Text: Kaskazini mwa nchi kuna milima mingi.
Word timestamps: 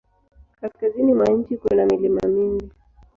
Kaskazini 0.61 1.13
mwa 1.13 1.27
nchi 1.29 1.57
kuna 1.57 1.85
milima 1.85 2.21
mingi. 2.27 2.71